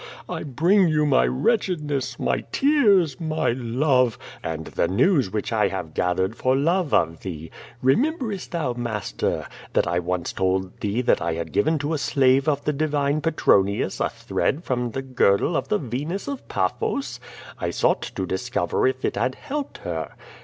[0.27, 5.93] I bring you my wretchedness, my tears, my love, and the news which I have
[5.93, 7.51] gathered for love of thee.
[7.83, 12.63] Rememberest thou, master, that I once told thee I had given to a slave of
[12.65, 17.19] the divine Petronius a thread from the girdle of the A^enus of Paphos?
[17.59, 20.15] I sought to dis cover if it had helped her.